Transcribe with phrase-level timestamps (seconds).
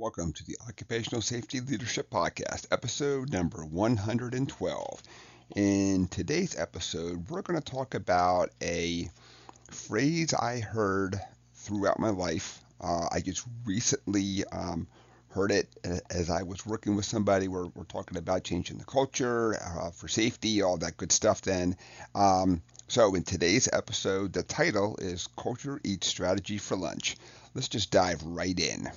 [0.00, 5.02] Welcome to the Occupational Safety Leadership Podcast, episode number 112.
[5.56, 9.10] In today's episode, we're going to talk about a
[9.72, 11.20] phrase I heard
[11.54, 12.60] throughout my life.
[12.80, 14.86] Uh, I just recently um,
[15.30, 15.66] heard it
[16.10, 17.48] as I was working with somebody.
[17.48, 21.76] We're, we're talking about changing the culture uh, for safety, all that good stuff then.
[22.14, 27.16] Um, so, in today's episode, the title is Culture Eats Strategy for Lunch.
[27.52, 28.92] Let's just dive right in.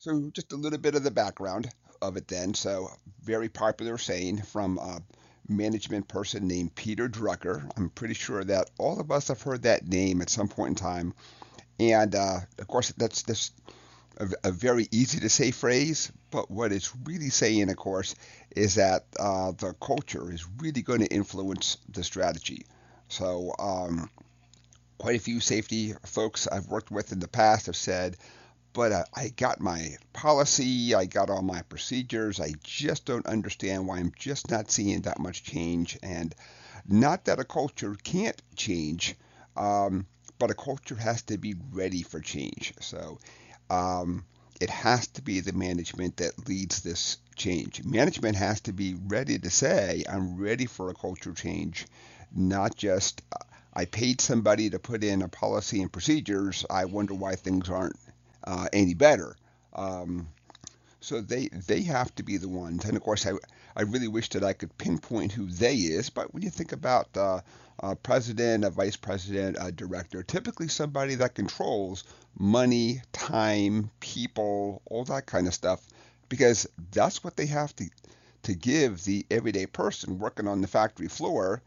[0.00, 1.68] So just a little bit of the background
[2.00, 2.54] of it then.
[2.54, 2.88] So
[3.22, 5.02] very popular saying from a
[5.46, 7.70] management person named Peter Drucker.
[7.76, 10.74] I'm pretty sure that all of us have heard that name at some point in
[10.76, 11.14] time.
[11.78, 13.52] And uh, of course, that's just
[14.16, 16.10] a, a, very easy to say phrase.
[16.30, 18.14] But what it's really saying, of course,
[18.56, 22.64] is that uh, the culture is really going to influence the strategy.
[23.08, 24.08] So um,
[24.96, 28.16] quite a few safety folks I've worked with in the past have said,
[28.72, 32.40] but uh, I got my policy, I got all my procedures.
[32.40, 35.98] I just don't understand why I'm just not seeing that much change.
[36.02, 36.34] And
[36.88, 39.16] not that a culture can't change,
[39.56, 40.06] um,
[40.38, 42.74] but a culture has to be ready for change.
[42.80, 43.18] So
[43.70, 44.24] um,
[44.60, 47.82] it has to be the management that leads this change.
[47.84, 51.86] Management has to be ready to say, I'm ready for a culture change,
[52.34, 53.22] not just.
[53.32, 56.66] Uh, I paid somebody to put in a policy and procedures.
[56.68, 57.96] I wonder why things aren't
[58.44, 59.36] uh, any better.
[59.72, 60.28] Um,
[61.00, 62.84] so they they have to be the ones.
[62.84, 63.32] And of course, I
[63.76, 66.10] I really wish that I could pinpoint who they is.
[66.10, 67.40] But when you think about uh,
[67.78, 72.04] a president, a vice president, a director, typically somebody that controls
[72.38, 75.86] money, time, people, all that kind of stuff,
[76.28, 77.88] because that's what they have to
[78.42, 81.62] to give the everyday person working on the factory floor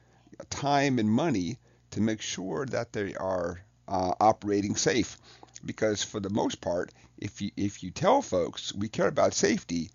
[0.49, 1.57] time and money
[1.91, 5.17] to make sure that they are uh, operating safe
[5.65, 9.89] because for the most part, if you if you tell folks we care about safety,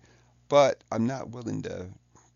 [0.47, 1.87] but I'm not willing to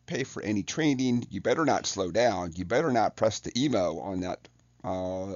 [0.06, 2.54] pay for any training, you better not slow down.
[2.56, 4.48] You better not press the emo on that
[4.84, 5.36] uh,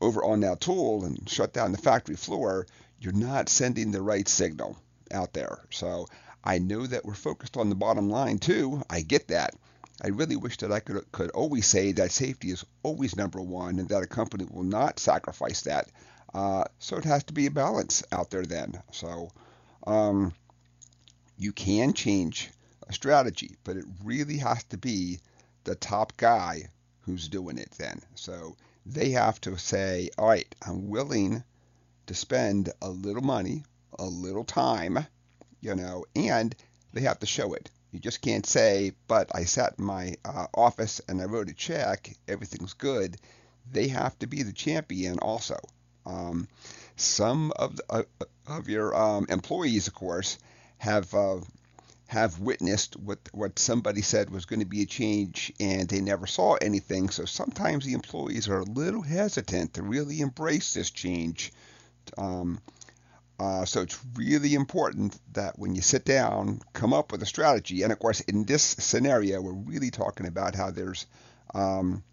[0.00, 2.66] over on that tool and shut down the factory floor.
[2.98, 4.78] You're not sending the right signal
[5.12, 5.58] out there.
[5.70, 6.06] So
[6.42, 8.82] I know that we're focused on the bottom line too.
[8.90, 9.54] I get that.
[10.02, 13.78] I really wish that I could could always say that safety is always number one
[13.78, 15.88] and that a company will not sacrifice that.
[16.34, 18.82] Uh, so it has to be a balance out there then.
[18.90, 19.30] So
[19.86, 20.34] um,
[21.38, 22.50] you can change
[22.88, 25.20] a strategy, but it really has to be
[25.62, 26.70] the top guy
[27.02, 28.02] who's doing it then.
[28.16, 31.44] So they have to say, all right, I'm willing
[32.06, 33.62] to spend a little money,
[33.98, 35.06] a little time,
[35.60, 36.54] you know, and
[36.92, 37.70] they have to show it.
[37.92, 41.54] You just can't say, but I sat in my uh, office and I wrote a
[41.54, 43.16] check, everything's good.
[43.70, 45.58] They have to be the champion also.
[46.06, 46.48] Um,
[46.96, 48.02] some of the, uh,
[48.46, 50.38] of your um, employees, of course,
[50.78, 51.40] have uh,
[52.06, 56.26] have witnessed what what somebody said was going to be a change, and they never
[56.26, 57.08] saw anything.
[57.08, 61.52] So sometimes the employees are a little hesitant to really embrace this change.
[62.18, 62.60] Um,
[63.40, 67.82] uh, so it's really important that when you sit down, come up with a strategy.
[67.82, 71.06] And of course, in this scenario, we're really talking about how there's
[71.52, 72.04] um,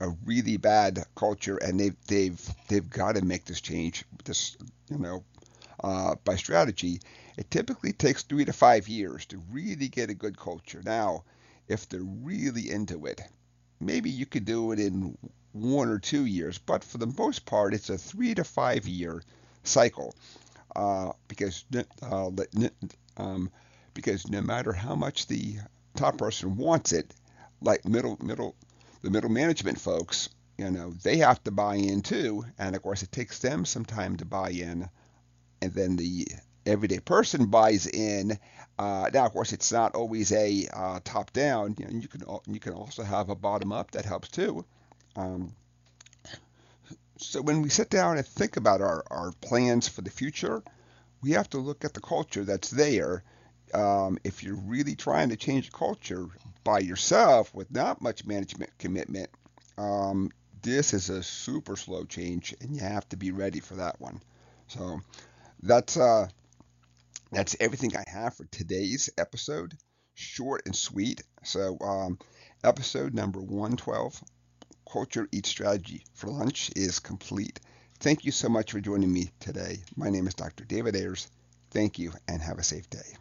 [0.00, 4.04] a really bad culture, and they've they've they've got to make this change.
[4.24, 4.56] This
[4.90, 5.24] you know
[5.82, 7.00] uh, by strategy.
[7.36, 10.82] It typically takes three to five years to really get a good culture.
[10.84, 11.24] Now,
[11.68, 13.20] if they're really into it,
[13.80, 15.16] maybe you could do it in
[15.52, 19.22] one or two years, but for the most part, it's a three to five year
[19.62, 20.14] cycle
[20.76, 21.64] uh, because
[22.02, 22.30] uh,
[23.16, 23.50] um,
[23.94, 25.56] because no matter how much the
[25.96, 27.12] top person wants it,
[27.60, 28.54] like middle middle
[29.02, 30.28] the middle management folks,
[30.58, 32.44] you know, they have to buy in too.
[32.58, 34.88] And of course, it takes them some time to buy in.
[35.62, 36.26] And then the
[36.66, 38.38] everyday person buys in.
[38.78, 41.76] Uh, now, of course, it's not always a uh, top down.
[41.78, 44.64] You, know, you can you can also have a bottom up that helps too.
[45.16, 45.54] Um,
[47.18, 50.62] so when we sit down and think about our, our plans for the future,
[51.22, 53.22] we have to look at the culture that's there.
[53.74, 56.28] Um, if you're really trying to change culture,
[56.64, 59.30] by yourself with not much management commitment,
[59.78, 60.30] um,
[60.62, 64.20] this is a super slow change, and you have to be ready for that one.
[64.68, 65.00] So
[65.62, 66.28] that's uh,
[67.32, 69.76] that's everything I have for today's episode.
[70.14, 71.22] Short and sweet.
[71.44, 72.18] So um,
[72.62, 74.22] episode number 112,
[74.90, 77.58] Culture Eat Strategy for Lunch, is complete.
[78.00, 79.78] Thank you so much for joining me today.
[79.96, 80.64] My name is Dr.
[80.64, 81.28] David Ayers.
[81.70, 83.16] Thank you, and have a safe day.